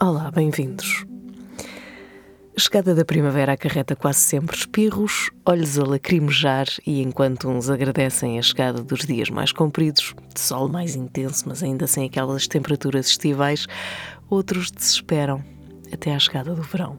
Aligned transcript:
Olá, 0.00 0.30
bem-vindos. 0.30 1.04
A 2.56 2.60
chegada 2.60 2.94
da 2.94 3.04
primavera 3.04 3.52
acarreta 3.52 3.94
quase 3.94 4.18
sempre 4.18 4.56
espirros, 4.56 5.30
olhos 5.44 5.78
a 5.78 5.84
lacrimejar 5.84 6.66
e 6.86 7.02
enquanto 7.02 7.48
uns 7.48 7.70
agradecem 7.70 8.38
a 8.38 8.42
chegada 8.42 8.82
dos 8.82 9.06
dias 9.06 9.30
mais 9.30 9.52
compridos, 9.52 10.14
de 10.34 10.40
sol 10.40 10.68
mais 10.68 10.96
intenso, 10.96 11.44
mas 11.46 11.62
ainda 11.62 11.86
sem 11.86 12.06
aquelas 12.06 12.46
temperaturas 12.46 13.08
estivais, 13.08 13.66
outros 14.28 14.70
desesperam 14.70 15.44
até 15.92 16.14
à 16.14 16.18
chegada 16.18 16.54
do 16.54 16.62
verão. 16.62 16.98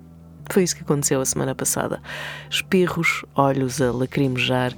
Foi 0.49 0.63
isso 0.63 0.75
que 0.75 0.83
aconteceu 0.83 1.19
a 1.19 1.25
semana 1.25 1.53
passada. 1.53 2.01
Espirros, 2.49 3.25
olhos 3.35 3.81
a 3.81 3.91
lacrimejar, 3.91 4.73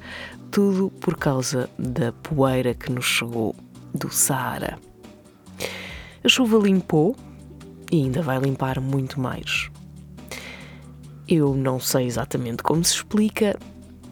tudo 0.52 0.90
por 1.00 1.18
causa 1.18 1.70
da 1.78 2.12
poeira 2.12 2.74
que 2.74 2.92
nos 2.92 3.06
chegou 3.06 3.56
do 3.94 4.12
Saara. 4.12 4.78
A 6.24 6.28
chuva 6.28 6.58
limpou 6.58 7.16
e 7.92 8.04
ainda 8.04 8.22
vai 8.22 8.40
limpar 8.40 8.80
muito 8.80 9.20
mais. 9.20 9.70
Eu 11.28 11.56
não 11.56 11.80
sei 11.80 12.06
exatamente 12.06 12.64
como 12.64 12.84
se 12.84 12.96
explica, 12.96 13.58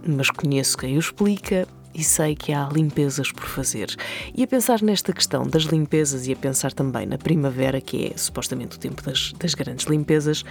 mas 0.05 0.29
conheço 0.29 0.77
quem 0.77 0.95
o 0.95 0.99
explica 0.99 1.67
e 1.93 2.03
sei 2.03 2.35
que 2.35 2.53
há 2.53 2.69
limpezas 2.71 3.31
por 3.31 3.45
fazer. 3.45 3.95
E 4.35 4.43
a 4.43 4.47
pensar 4.47 4.81
nesta 4.83 5.11
questão 5.11 5.47
das 5.47 5.63
limpezas 5.63 6.27
e 6.27 6.33
a 6.33 6.35
pensar 6.35 6.71
também 6.71 7.07
na 7.07 7.17
primavera, 7.17 7.81
que 7.81 8.11
é 8.13 8.17
supostamente 8.17 8.77
o 8.77 8.79
tempo 8.79 9.01
das, 9.01 9.33
das 9.33 9.55
grandes 9.55 9.87
limpezas, 9.87 10.45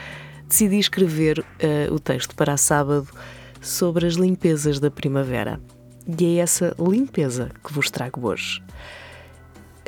decidi 0.49 0.79
escrever 0.79 1.39
uh, 1.39 1.95
o 1.95 2.01
texto 2.01 2.35
para 2.35 2.57
sábado 2.57 3.09
sobre 3.61 4.07
as 4.07 4.15
limpezas 4.15 4.81
da 4.81 4.91
primavera. 4.91 5.61
E 6.07 6.25
é 6.25 6.43
essa 6.43 6.75
limpeza 6.79 7.51
que 7.65 7.73
vos 7.73 7.91
trago 7.91 8.29
hoje. 8.29 8.63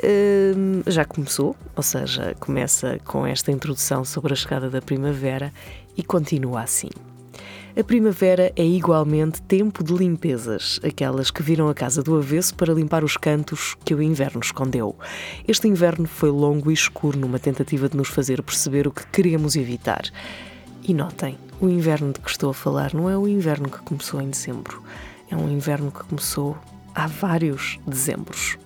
Uh, 0.03 0.83
já 0.91 1.05
começou, 1.05 1.57
ou 1.75 1.83
seja, 1.83 2.35
começa 2.39 2.99
com 3.05 3.27
esta 3.27 3.51
introdução 3.51 4.05
sobre 4.05 4.33
a 4.33 4.37
chegada 4.37 4.71
da 4.71 4.81
primavera 4.81 5.53
e 5.97 6.03
continua 6.03 6.63
assim. 6.63 6.91
A 7.79 7.85
primavera 7.85 8.53
é 8.57 8.65
igualmente 8.65 9.41
tempo 9.43 9.85
de 9.85 9.93
limpezas, 9.93 10.81
aquelas 10.83 11.31
que 11.31 11.45
viram 11.45 11.69
a 11.69 11.75
casa 11.75 12.03
do 12.03 12.17
avesso 12.17 12.55
para 12.57 12.75
limpar 12.75 13.05
os 13.05 13.17
cantos 13.17 13.77
que 13.85 13.95
o 13.95 14.03
inverno 14.03 14.41
escondeu. 14.41 14.97
Este 15.47 15.69
inverno 15.69 16.09
foi 16.09 16.31
longo 16.31 16.73
e 16.73 16.75
escuro 16.75 17.17
numa 17.17 17.39
tentativa 17.39 17.89
de 17.89 17.97
nos 17.97 18.09
fazer 18.09 18.43
perceber 18.43 18.89
o 18.89 18.91
que 18.91 19.07
queríamos 19.07 19.55
evitar. 19.55 20.03
E 20.83 20.93
notem, 20.93 21.39
o 21.61 21.69
inverno 21.69 22.13
de 22.13 22.19
que 22.19 22.31
estou 22.31 22.51
a 22.51 22.55
falar 22.55 22.93
não 22.95 23.09
é 23.09 23.17
o 23.17 23.29
inverno 23.29 23.71
que 23.71 23.83
começou 23.83 24.21
em 24.21 24.31
dezembro, 24.31 24.83
é 25.31 25.37
um 25.37 25.51
inverno 25.51 25.91
que 25.91 26.05
começou 26.05 26.57
há 26.95 27.07
vários 27.07 27.79
dezembros. 27.87 28.59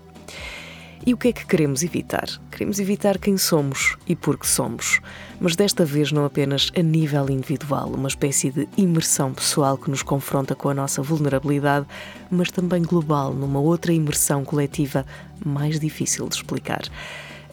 E 1.04 1.12
o 1.12 1.16
que 1.16 1.28
é 1.28 1.32
que 1.32 1.44
queremos 1.44 1.82
evitar? 1.82 2.28
Queremos 2.48 2.78
evitar 2.78 3.18
quem 3.18 3.36
somos 3.36 3.96
e 4.06 4.14
por 4.14 4.38
que 4.38 4.46
somos, 4.46 5.00
mas 5.40 5.56
desta 5.56 5.84
vez 5.84 6.12
não 6.12 6.24
apenas 6.24 6.70
a 6.78 6.82
nível 6.82 7.28
individual, 7.28 7.88
uma 7.88 8.06
espécie 8.06 8.52
de 8.52 8.68
imersão 8.76 9.34
pessoal 9.34 9.76
que 9.76 9.90
nos 9.90 10.04
confronta 10.04 10.54
com 10.54 10.68
a 10.68 10.74
nossa 10.74 11.02
vulnerabilidade, 11.02 11.86
mas 12.30 12.52
também 12.52 12.82
global, 12.82 13.34
numa 13.34 13.58
outra 13.58 13.92
imersão 13.92 14.44
coletiva 14.44 15.04
mais 15.44 15.80
difícil 15.80 16.28
de 16.28 16.36
explicar. 16.36 16.82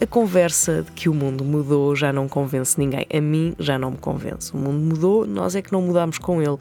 A 0.02 0.06
conversa 0.06 0.82
de 0.82 0.92
que 0.92 1.10
o 1.10 1.14
mundo 1.14 1.44
mudou 1.44 1.94
já 1.94 2.10
não 2.10 2.26
convence 2.26 2.78
ninguém. 2.80 3.06
A 3.12 3.20
mim 3.20 3.54
já 3.58 3.78
não 3.78 3.90
me 3.90 3.98
convence. 3.98 4.50
O 4.54 4.56
mundo 4.56 4.78
mudou, 4.78 5.26
nós 5.26 5.54
é 5.54 5.60
que 5.60 5.70
não 5.70 5.82
mudamos 5.82 6.16
com 6.16 6.40
ele. 6.40 6.56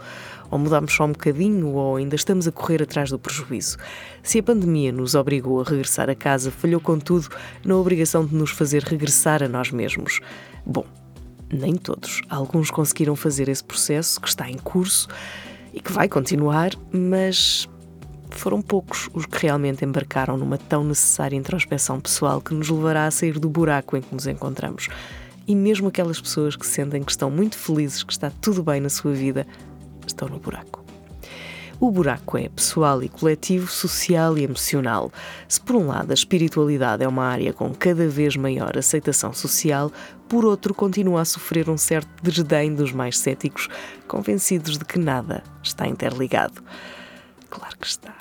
Ou 0.52 0.60
mudamos 0.60 0.92
só 0.92 1.06
um 1.06 1.14
bocadinho, 1.14 1.70
ou 1.70 1.96
ainda 1.96 2.18
estamos 2.18 2.50
a 2.50 2.52
correr 2.52 2.84
atrás 2.84 3.12
do 3.12 3.18
prejuízo. 3.18 3.78
Se 4.22 4.40
a 4.40 4.44
pandemia 4.44 4.92
nos 4.92 5.16
obrigou 5.16 5.62
a 5.62 5.64
regressar 5.64 6.10
a 6.10 6.16
casa, 6.16 6.52
falhou, 6.52 6.82
contudo, 6.82 7.30
na 7.64 7.78
obrigação 7.78 8.26
de 8.26 8.36
nos 8.36 8.52
fazer 8.52 8.84
regressar 8.84 9.42
a 9.42 9.48
nós 9.48 9.72
mesmos. 9.72 10.20
Bom, 10.66 10.86
nem 11.50 11.76
todos. 11.76 12.22
Alguns 12.30 12.70
conseguiram 12.70 13.16
fazer 13.16 13.48
esse 13.48 13.64
processo 13.64 14.20
que 14.20 14.28
está 14.28 14.50
em 14.50 14.58
curso 14.58 15.08
e 15.74 15.80
que 15.80 15.94
vai 15.94 16.10
continuar, 16.10 16.72
mas 16.92 17.70
foram 18.40 18.62
poucos 18.62 19.10
os 19.14 19.26
que 19.26 19.46
realmente 19.46 19.84
embarcaram 19.84 20.38
numa 20.38 20.58
tão 20.58 20.84
necessária 20.84 21.36
introspeção 21.36 22.00
pessoal 22.00 22.42
que 22.42 22.54
nos 22.54 22.70
levará 22.70 23.06
a 23.06 23.12
sair 23.12 23.38
do 23.38 23.50
buraco 23.50 23.98
em 23.98 24.02
que 24.02 24.14
nos 24.14 24.28
encontramos. 24.28 24.88
E 25.48 25.56
mesmo 25.56 25.88
aquelas 25.88 26.22
pessoas 26.22 26.56
que 26.56 26.66
sentem 26.66 27.04
que 27.04 27.12
estão 27.12 27.30
muito 27.30 27.58
felizes, 27.58 28.04
que 28.04 28.14
está 28.14 28.32
tudo 28.42 28.64
bem 28.64 28.80
na 28.80 28.90
sua 28.90 29.14
vida, 29.14 29.46
estão 30.06 30.28
no 30.28 30.40
buraco. 30.40 30.84
O 31.80 31.90
buraco 31.90 32.38
é 32.38 32.50
pessoal 32.50 33.02
e 33.02 33.08
coletivo, 33.08 33.72
social 33.72 34.38
e 34.38 34.44
emocional. 34.44 35.10
Se 35.48 35.62
por 35.62 35.78
um 35.78 35.88
lado 35.88 36.12
a 36.12 36.14
espiritualidade 36.14 37.04
é 37.06 37.08
uma 37.08 37.24
área 37.24 37.54
com 37.54 37.74
cada 37.74 38.06
vez 38.06 38.36
maior 38.36 38.78
aceitação 38.78 39.32
social, 39.32 39.90
por 40.28 40.44
outro 40.44 40.74
continua 40.74 41.22
a 41.22 41.26
sofrer 41.26 41.70
um 41.70 41.78
certo 41.78 42.10
desdém 42.22 42.76
dos 42.76 42.92
mais 42.92 43.18
céticos, 43.18 43.70
convencidos 44.10 44.78
de 44.78 44.84
que 44.84 45.00
nada 45.00 45.42
está 45.64 45.88
interligado. 45.88 46.62
Claro 47.50 47.78
que 47.78 47.88
está. 47.88 48.19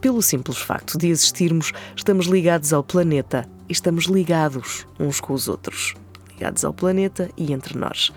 Pelo 0.00 0.22
simples 0.22 0.58
facto 0.58 0.98
de 0.98 1.08
existirmos, 1.08 1.72
estamos 1.96 2.26
ligados 2.26 2.72
ao 2.72 2.84
planeta 2.84 3.48
e 3.68 3.72
estamos 3.72 4.04
ligados 4.04 4.86
uns 5.00 5.20
com 5.20 5.32
os 5.32 5.48
outros. 5.48 5.94
Ligados 6.32 6.64
ao 6.64 6.72
planeta 6.72 7.30
e 7.36 7.52
entre 7.52 7.78
nós. 7.78 8.12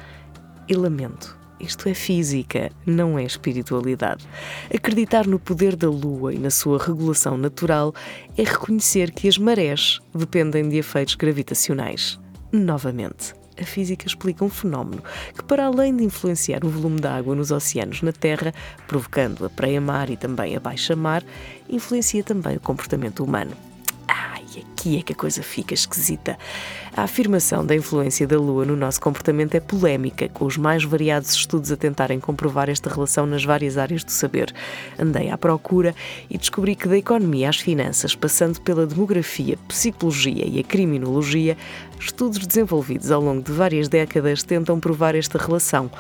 E 0.68 0.76
lamento, 0.76 1.38
isto 1.60 1.90
é 1.90 1.94
física, 1.94 2.72
não 2.86 3.18
é 3.18 3.24
espiritualidade. 3.24 4.28
Acreditar 4.74 5.26
no 5.26 5.40
poder 5.40 5.76
da 5.76 5.90
Lua 5.90 6.34
e 6.34 6.38
na 6.38 6.50
sua 6.50 6.78
regulação 6.78 7.38
natural 7.38 7.94
é 8.38 8.44
reconhecer 8.44 9.12
que 9.12 9.28
as 9.28 9.38
marés 9.38 10.00
dependem 10.14 10.70
de 10.70 10.78
efeitos 10.78 11.16
gravitacionais. 11.16 12.20
Novamente, 12.52 13.34
a 13.64 13.66
física 13.66 14.08
explica 14.08 14.44
um 14.44 14.50
fenómeno 14.50 15.04
que, 15.36 15.44
para 15.44 15.66
além 15.66 15.96
de 15.96 16.04
influenciar 16.04 16.64
o 16.64 16.70
volume 16.70 17.00
da 17.00 17.16
água 17.16 17.36
nos 17.36 17.52
oceanos 17.52 18.02
na 18.02 18.12
Terra, 18.12 18.54
provocando 18.88 19.46
a 19.46 19.50
praia-mar 19.50 20.10
e 20.10 20.18
também 20.18 20.56
a 20.56 20.60
baixa-mar, 20.60 21.24
influencia 21.70 22.24
também 22.24 22.58
o 22.58 22.62
comportamento 22.62 23.24
humano. 23.24 23.69
Ai, 24.56 24.64
aqui 24.64 24.98
é 24.98 25.02
que 25.02 25.14
a 25.14 25.16
coisa 25.16 25.44
fica 25.44 25.74
esquisita. 25.74 26.38
A 26.96 27.04
afirmação 27.04 27.66
da 27.66 27.76
influência 27.76 28.26
da 28.26 28.38
Lua 28.38 28.66
no 28.66 28.76
nosso 28.76 29.00
comportamento 29.00 29.56
é 29.56 29.60
polémica, 29.60 30.30
com 30.30 30.46
os 30.46 30.58
mais 30.58 30.84
variados 30.84 31.32
estudos 31.32 31.72
a 31.72 31.78
tentarem 31.78 32.20
comprovar 32.20 32.70
esta 32.70 32.90
relação 32.90 33.26
nas 33.26 33.44
várias 33.44 33.78
áreas 33.78 34.04
do 34.04 34.12
saber. 34.12 34.54
Andei 34.98 35.30
à 35.30 35.38
procura 35.38 35.94
e 36.30 36.38
descobri 36.38 36.76
que 36.76 36.88
da 36.88 36.98
economia 36.98 37.50
às 37.50 37.58
finanças, 37.58 38.16
passando 38.16 38.60
pela 38.62 38.88
demografia, 38.88 39.58
psicologia 39.68 40.46
e 40.48 40.60
a 40.60 40.64
criminologia, 40.64 41.58
estudos 42.00 42.46
desenvolvidos 42.46 43.12
ao 43.12 43.22
longo 43.22 43.44
de 43.44 43.52
várias 43.52 43.88
décadas 43.88 44.44
tentam 44.44 44.80
provar 44.80 45.16
esta 45.16 45.38
relação. 45.38 45.92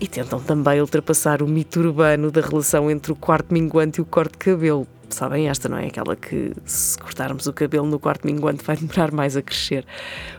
E 0.00 0.08
tentam 0.08 0.40
também 0.40 0.80
ultrapassar 0.80 1.40
o 1.40 1.46
mito 1.46 1.80
urbano 1.80 2.30
da 2.30 2.40
relação 2.40 2.90
entre 2.90 3.12
o 3.12 3.16
quarto 3.16 3.54
minguante 3.54 4.00
e 4.00 4.02
o 4.02 4.04
corte 4.04 4.32
de 4.32 4.38
cabelo, 4.38 4.86
Sabem 5.08 5.48
esta, 5.48 5.68
não 5.68 5.78
é? 5.78 5.86
Aquela 5.86 6.16
que, 6.16 6.52
se 6.64 6.98
cortarmos 6.98 7.46
o 7.46 7.52
cabelo 7.52 7.86
no 7.86 7.98
quarto 7.98 8.26
minguante, 8.26 8.64
vai 8.64 8.76
demorar 8.76 9.12
mais 9.12 9.36
a 9.36 9.42
crescer. 9.42 9.86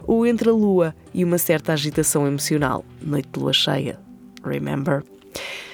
O 0.05 0.25
entre 0.25 0.49
a 0.49 0.53
lua 0.53 0.95
e 1.13 1.23
uma 1.23 1.37
certa 1.37 1.73
agitação 1.73 2.27
emocional. 2.27 2.83
Noite 3.01 3.29
de 3.31 3.39
lua 3.39 3.53
cheia. 3.53 3.99
Remember? 4.43 5.03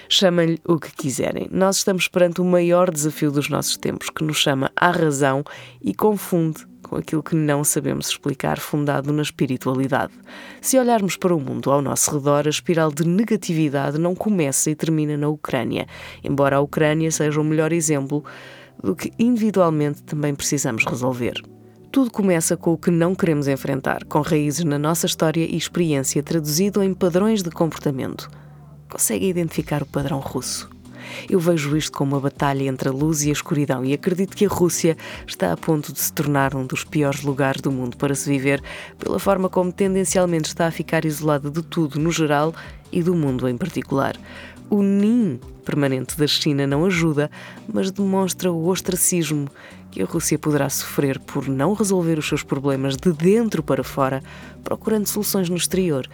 Chamem-lhe 0.07 0.59
o 0.67 0.77
que 0.77 0.91
quiserem. 0.91 1.47
Nós 1.51 1.77
estamos 1.77 2.07
perante 2.07 2.41
o 2.41 2.45
maior 2.45 2.91
desafio 2.91 3.31
dos 3.31 3.47
nossos 3.49 3.77
tempos, 3.77 4.09
que 4.09 4.23
nos 4.23 4.37
chama 4.37 4.69
à 4.75 4.91
razão 4.91 5.43
e 5.81 5.93
confunde 5.93 6.65
com 6.91 6.97
aquilo 6.97 7.23
que 7.23 7.35
não 7.35 7.63
sabemos 7.63 8.09
explicar, 8.09 8.59
fundado 8.59 9.13
na 9.13 9.21
espiritualidade. 9.21 10.11
Se 10.59 10.77
olharmos 10.77 11.15
para 11.15 11.33
o 11.33 11.39
mundo 11.39 11.71
ao 11.71 11.81
nosso 11.81 12.13
redor, 12.13 12.45
a 12.45 12.49
espiral 12.49 12.91
de 12.91 13.07
negatividade 13.07 13.97
não 13.97 14.13
começa 14.13 14.69
e 14.69 14.75
termina 14.75 15.15
na 15.15 15.29
Ucrânia, 15.29 15.87
embora 16.21 16.57
a 16.57 16.59
Ucrânia 16.59 17.09
seja 17.09 17.39
o 17.39 17.45
melhor 17.45 17.71
exemplo 17.71 18.25
do 18.83 18.95
que 18.95 19.11
individualmente 19.17 20.03
também 20.03 20.33
precisamos 20.33 20.85
resolver. 20.85 21.41
Tudo 21.91 22.09
começa 22.09 22.55
com 22.55 22.73
o 22.73 22.77
que 22.77 22.89
não 22.89 23.13
queremos 23.13 23.47
enfrentar, 23.47 24.05
com 24.05 24.21
raízes 24.21 24.63
na 24.63 24.79
nossa 24.79 25.05
história 25.05 25.43
e 25.43 25.57
experiência 25.57 26.23
traduzido 26.23 26.81
em 26.81 26.93
padrões 26.93 27.43
de 27.43 27.51
comportamento. 27.51 28.29
Consegue 28.89 29.27
identificar 29.27 29.83
o 29.83 29.85
padrão 29.85 30.19
russo? 30.19 30.69
Eu 31.29 31.39
vejo 31.39 31.75
isto 31.75 31.97
como 31.97 32.15
uma 32.15 32.21
batalha 32.21 32.63
entre 32.63 32.89
a 32.89 32.91
luz 32.91 33.23
e 33.23 33.29
a 33.29 33.33
escuridão 33.33 33.83
e 33.83 33.93
acredito 33.93 34.35
que 34.35 34.45
a 34.45 34.49
Rússia 34.49 34.97
está 35.27 35.51
a 35.51 35.57
ponto 35.57 35.91
de 35.91 35.99
se 35.99 36.13
tornar 36.13 36.55
um 36.55 36.65
dos 36.65 36.83
piores 36.83 37.21
lugares 37.23 37.61
do 37.61 37.71
mundo 37.71 37.97
para 37.97 38.15
se 38.15 38.29
viver, 38.29 38.61
pela 38.97 39.19
forma 39.19 39.49
como 39.49 39.71
tendencialmente 39.71 40.47
está 40.47 40.67
a 40.67 40.71
ficar 40.71 41.05
isolada 41.05 41.49
de 41.49 41.61
tudo 41.61 41.99
no 41.99 42.11
geral 42.11 42.53
e 42.91 43.01
do 43.01 43.15
mundo 43.15 43.47
em 43.47 43.57
particular. 43.57 44.15
O 44.69 44.81
NIM 44.81 45.39
permanente 45.61 46.17
da 46.17 46.27
China 46.27 46.67
não 46.67 46.85
ajuda, 46.85 47.31
mas 47.71 47.91
demonstra 47.91 48.51
o 48.51 48.67
ostracismo 48.67 49.49
que 49.91 50.01
a 50.01 50.05
Rússia 50.05 50.39
poderá 50.39 50.69
sofrer 50.69 51.19
por 51.19 51.47
não 51.47 51.73
resolver 51.73 52.17
os 52.17 52.27
seus 52.27 52.43
problemas 52.43 52.95
de 52.95 53.11
dentro 53.11 53.61
para 53.61 53.83
fora, 53.83 54.23
procurando 54.63 55.07
soluções 55.07 55.49
no 55.49 55.57
exterior. 55.57 56.07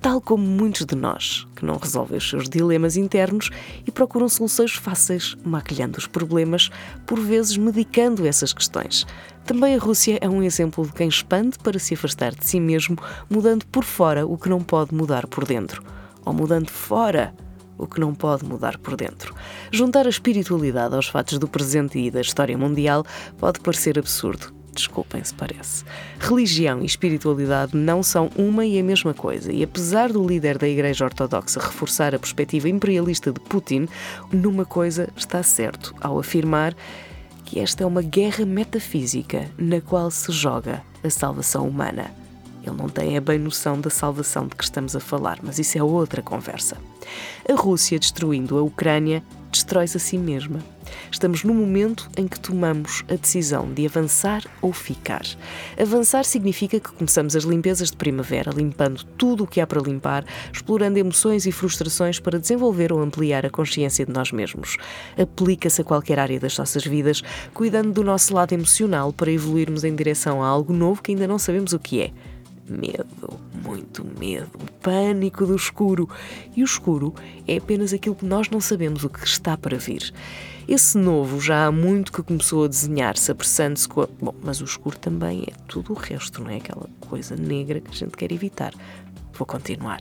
tal 0.00 0.20
como 0.20 0.44
muitos 0.46 0.84
de 0.84 0.94
nós, 0.94 1.46
que 1.56 1.64
não 1.64 1.78
resolvem 1.78 2.18
os 2.18 2.28
seus 2.28 2.46
dilemas 2.46 2.94
internos 2.94 3.48
e 3.86 3.90
procuram 3.90 4.28
soluções 4.28 4.74
fáceis, 4.74 5.34
maquilhando 5.42 5.96
os 5.96 6.06
problemas, 6.06 6.70
por 7.06 7.18
vezes 7.18 7.56
medicando 7.56 8.26
essas 8.26 8.52
questões. 8.52 9.06
Também 9.46 9.74
a 9.74 9.78
Rússia 9.78 10.18
é 10.20 10.28
um 10.28 10.42
exemplo 10.42 10.86
de 10.86 10.92
quem 10.92 11.08
expande 11.08 11.58
para 11.58 11.78
se 11.78 11.94
afastar 11.94 12.34
de 12.34 12.46
si 12.46 12.60
mesmo, 12.60 12.98
mudando 13.30 13.64
por 13.64 13.82
fora 13.82 14.26
o 14.26 14.36
que 14.36 14.50
não 14.50 14.62
pode 14.62 14.94
mudar 14.94 15.26
por 15.26 15.46
dentro. 15.46 15.82
Ou 16.22 16.34
mudando 16.34 16.68
fora 16.68 17.34
o 17.78 17.86
que 17.86 18.00
não 18.00 18.14
pode 18.14 18.44
mudar 18.44 18.78
por 18.78 18.96
dentro. 18.96 19.34
Juntar 19.70 20.06
a 20.06 20.10
espiritualidade 20.10 20.94
aos 20.94 21.08
fatos 21.08 21.38
do 21.38 21.48
presente 21.48 21.98
e 21.98 22.10
da 22.10 22.20
história 22.20 22.56
mundial 22.56 23.04
pode 23.38 23.60
parecer 23.60 23.98
absurdo. 23.98 24.52
Desculpem 24.74 25.22
se 25.22 25.32
parece. 25.32 25.84
Religião 26.18 26.82
e 26.82 26.86
espiritualidade 26.86 27.76
não 27.76 28.02
são 28.02 28.28
uma 28.36 28.66
e 28.66 28.78
a 28.78 28.82
mesma 28.82 29.14
coisa, 29.14 29.52
e 29.52 29.62
apesar 29.62 30.12
do 30.12 30.26
líder 30.26 30.58
da 30.58 30.68
Igreja 30.68 31.04
Ortodoxa 31.04 31.60
reforçar 31.60 32.14
a 32.14 32.18
perspectiva 32.18 32.68
imperialista 32.68 33.32
de 33.32 33.38
Putin, 33.38 33.88
numa 34.32 34.64
coisa 34.64 35.08
está 35.16 35.42
certo 35.42 35.94
ao 36.00 36.18
afirmar 36.18 36.74
que 37.44 37.60
esta 37.60 37.84
é 37.84 37.86
uma 37.86 38.02
guerra 38.02 38.44
metafísica 38.44 39.48
na 39.56 39.80
qual 39.80 40.10
se 40.10 40.32
joga 40.32 40.82
a 41.04 41.10
salvação 41.10 41.68
humana. 41.68 42.23
Ele 42.66 42.76
não 42.76 42.88
tem 42.88 43.16
a 43.16 43.20
bem 43.20 43.38
noção 43.38 43.80
da 43.80 43.90
salvação 43.90 44.46
de 44.46 44.56
que 44.56 44.64
estamos 44.64 44.96
a 44.96 45.00
falar, 45.00 45.38
mas 45.42 45.58
isso 45.58 45.76
é 45.76 45.82
outra 45.82 46.22
conversa. 46.22 46.76
A 47.48 47.54
Rússia, 47.54 47.98
destruindo 47.98 48.56
a 48.56 48.62
Ucrânia, 48.62 49.22
destrói-se 49.52 49.98
a 49.98 50.00
si 50.00 50.16
mesma. 50.16 50.60
Estamos 51.10 51.44
no 51.44 51.54
momento 51.54 52.10
em 52.16 52.26
que 52.26 52.40
tomamos 52.40 53.04
a 53.08 53.14
decisão 53.14 53.72
de 53.72 53.86
avançar 53.86 54.42
ou 54.60 54.72
ficar. 54.72 55.22
Avançar 55.80 56.24
significa 56.24 56.80
que 56.80 56.90
começamos 56.92 57.36
as 57.36 57.44
limpezas 57.44 57.90
de 57.90 57.96
primavera, 57.96 58.50
limpando 58.50 59.04
tudo 59.16 59.44
o 59.44 59.46
que 59.46 59.60
há 59.60 59.66
para 59.66 59.80
limpar, 59.80 60.24
explorando 60.52 60.98
emoções 60.98 61.46
e 61.46 61.52
frustrações 61.52 62.18
para 62.18 62.38
desenvolver 62.38 62.92
ou 62.92 63.00
ampliar 63.00 63.46
a 63.46 63.50
consciência 63.50 64.06
de 64.06 64.12
nós 64.12 64.32
mesmos. 64.32 64.76
Aplica-se 65.16 65.82
a 65.82 65.84
qualquer 65.84 66.18
área 66.18 66.40
das 66.40 66.56
nossas 66.58 66.84
vidas, 66.84 67.22
cuidando 67.52 67.92
do 67.92 68.02
nosso 68.02 68.34
lado 68.34 68.52
emocional 68.52 69.12
para 69.12 69.30
evoluirmos 69.30 69.84
em 69.84 69.94
direção 69.94 70.42
a 70.42 70.46
algo 70.46 70.72
novo 70.72 71.02
que 71.02 71.12
ainda 71.12 71.28
não 71.28 71.38
sabemos 71.38 71.72
o 71.72 71.78
que 71.78 72.00
é 72.00 72.10
medo, 72.68 73.40
muito 73.64 74.06
medo, 74.18 74.58
pânico 74.80 75.46
do 75.46 75.56
escuro. 75.56 76.08
E 76.56 76.62
o 76.62 76.64
escuro 76.64 77.14
é 77.46 77.56
apenas 77.56 77.92
aquilo 77.92 78.14
que 78.14 78.24
nós 78.24 78.48
não 78.48 78.60
sabemos 78.60 79.04
o 79.04 79.08
que 79.08 79.24
está 79.24 79.56
para 79.56 79.76
vir. 79.76 80.12
Esse 80.66 80.96
novo 80.96 81.40
já 81.40 81.66
há 81.66 81.72
muito 81.72 82.10
que 82.10 82.22
começou 82.22 82.64
a 82.64 82.68
desenhar-se, 82.68 83.30
apressando-se 83.30 83.86
com 83.86 84.00
a... 84.00 84.08
Bom, 84.20 84.34
mas 84.42 84.62
o 84.62 84.64
escuro 84.64 84.98
também 84.98 85.44
é 85.46 85.52
tudo 85.68 85.92
o 85.92 85.96
resto, 85.96 86.42
não 86.42 86.50
é? 86.50 86.56
Aquela 86.56 86.88
coisa 87.00 87.36
negra 87.36 87.80
que 87.80 87.90
a 87.90 87.94
gente 87.94 88.16
quer 88.16 88.32
evitar. 88.32 88.72
Vou 89.34 89.46
continuar. 89.46 90.00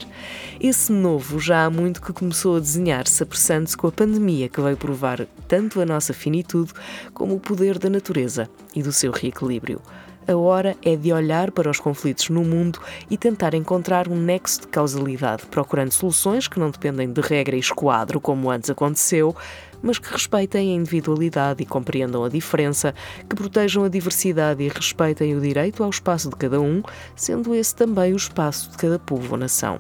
Esse 0.60 0.92
novo 0.92 1.40
já 1.40 1.66
há 1.66 1.70
muito 1.70 2.02
que 2.02 2.14
começou 2.14 2.56
a 2.56 2.60
desenhar-se, 2.60 3.24
apressando-se 3.24 3.76
com 3.76 3.88
a 3.88 3.92
pandemia 3.92 4.48
que 4.48 4.62
veio 4.62 4.78
provar 4.78 5.28
tanto 5.48 5.82
a 5.82 5.86
nossa 5.86 6.14
finitude 6.14 6.72
como 7.14 7.36
o 7.36 7.40
poder 7.40 7.78
da 7.80 7.90
natureza 7.90 8.48
e 8.76 8.82
do 8.84 8.94
seu 8.94 9.12
reequilíbrio. 9.12 9.82
A 10.26 10.36
hora 10.38 10.78
é 10.82 10.96
de 10.96 11.12
olhar 11.12 11.52
para 11.52 11.70
os 11.70 11.80
conflitos 11.80 12.30
no 12.30 12.44
mundo 12.44 12.80
e 13.10 13.18
tentar 13.18 13.54
encontrar 13.54 14.08
um 14.08 14.16
nexo 14.16 14.62
de 14.62 14.68
causalidade, 14.68 15.46
procurando 15.48 15.92
soluções 15.92 16.48
que 16.48 16.60
não 16.60 16.70
dependem 16.70 17.12
de 17.12 17.20
regra 17.20 17.58
e 17.58 17.60
esquadro, 17.60 18.22
como 18.22 18.50
antes 18.50 18.70
aconteceu, 18.70 19.36
mas 19.82 20.00
que 20.00 20.10
respeitem 20.10 20.72
a 20.72 20.76
individualidade 20.76 21.62
e 21.62 21.66
compreendam 21.66 22.24
a 22.24 22.30
diferença, 22.30 22.96
que 23.30 23.36
protejam 23.36 23.84
a 23.84 23.90
diversidade 23.90 24.64
e 24.64 24.70
respeitem 24.70 25.36
o 25.36 25.42
direito 25.42 25.84
ao 25.84 25.90
espaço 25.90 26.30
de 26.30 26.38
cada 26.38 26.62
um, 26.62 26.82
sendo 27.16 27.54
esse 27.54 27.76
também 27.76 28.14
o 28.14 28.18
espaço 28.18 28.72
de 28.72 28.78
cada 28.78 28.98
povo 28.98 29.34
ou 29.34 29.38
nação. 29.38 29.78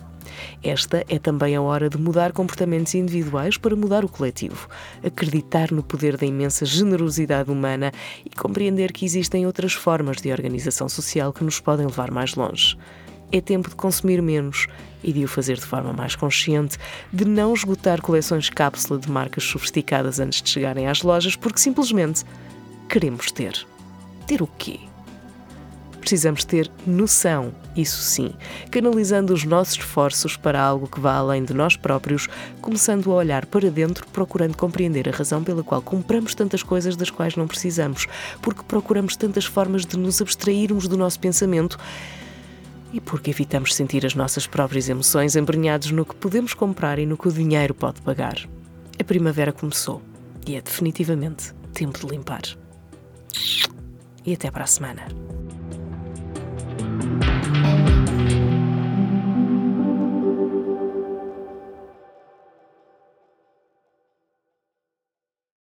Esta 0.63 1.03
é 1.07 1.19
também 1.19 1.55
a 1.55 1.61
hora 1.61 1.89
de 1.89 1.97
mudar 1.97 2.31
comportamentos 2.31 2.93
individuais 2.95 3.57
para 3.57 3.75
mudar 3.75 4.03
o 4.05 4.09
coletivo, 4.09 4.67
acreditar 5.03 5.71
no 5.71 5.83
poder 5.83 6.17
da 6.17 6.25
imensa 6.25 6.65
generosidade 6.65 7.51
humana 7.51 7.91
e 8.25 8.29
compreender 8.29 8.91
que 8.91 9.05
existem 9.05 9.45
outras 9.45 9.73
formas 9.73 10.17
de 10.17 10.31
organização 10.31 10.87
social 10.87 11.33
que 11.33 11.43
nos 11.43 11.59
podem 11.59 11.85
levar 11.85 12.11
mais 12.11 12.35
longe. 12.35 12.77
É 13.31 13.41
tempo 13.41 13.69
de 13.69 13.75
consumir 13.75 14.21
menos 14.21 14.67
e 15.03 15.11
de 15.11 15.25
o 15.25 15.27
fazer 15.27 15.55
de 15.55 15.65
forma 15.65 15.91
mais 15.91 16.15
consciente, 16.15 16.77
de 17.11 17.25
não 17.25 17.53
esgotar 17.53 18.01
coleções 18.01 18.49
cápsula 18.49 18.99
de 18.99 19.09
marcas 19.09 19.43
sofisticadas 19.43 20.19
antes 20.19 20.41
de 20.41 20.49
chegarem 20.49 20.87
às 20.87 21.01
lojas, 21.01 21.35
porque 21.35 21.59
simplesmente 21.59 22.23
queremos 22.87 23.31
ter. 23.31 23.65
Ter 24.27 24.41
o 24.41 24.47
quê? 24.47 24.79
Precisamos 26.03 26.43
ter 26.43 26.69
noção, 26.85 27.53
isso 27.77 28.01
sim, 28.01 28.33
canalizando 28.69 29.33
os 29.33 29.45
nossos 29.45 29.75
esforços 29.75 30.35
para 30.35 30.61
algo 30.61 30.85
que 30.85 30.99
vá 30.99 31.15
além 31.15 31.45
de 31.45 31.53
nós 31.53 31.77
próprios, 31.77 32.27
começando 32.61 33.09
a 33.09 33.15
olhar 33.15 33.45
para 33.45 33.71
dentro, 33.71 34.05
procurando 34.11 34.57
compreender 34.57 35.07
a 35.07 35.13
razão 35.13 35.41
pela 35.41 35.63
qual 35.63 35.81
compramos 35.81 36.35
tantas 36.35 36.61
coisas 36.61 36.97
das 36.97 37.09
quais 37.09 37.37
não 37.37 37.47
precisamos, 37.47 38.05
porque 38.41 38.63
procuramos 38.63 39.15
tantas 39.15 39.45
formas 39.45 39.85
de 39.85 39.97
nos 39.97 40.21
abstrairmos 40.21 40.89
do 40.89 40.97
nosso 40.97 41.19
pensamento 41.21 41.77
e 42.91 42.99
porque 42.99 43.31
evitamos 43.31 43.73
sentir 43.73 44.05
as 44.05 44.13
nossas 44.13 44.45
próprias 44.45 44.89
emoções 44.89 45.37
embrenhados 45.37 45.89
no 45.89 46.05
que 46.05 46.15
podemos 46.15 46.53
comprar 46.53 46.99
e 46.99 47.05
no 47.05 47.17
que 47.17 47.29
o 47.29 47.31
dinheiro 47.31 47.73
pode 47.73 48.01
pagar. 48.01 48.37
A 48.99 49.03
primavera 49.05 49.53
começou 49.53 50.01
e 50.45 50.55
é 50.55 50.61
definitivamente 50.61 51.53
tempo 51.73 51.97
de 51.97 52.05
limpar. 52.13 52.41
E 54.25 54.33
até 54.33 54.51
para 54.51 54.65
a 54.65 54.67
semana. 54.67 55.07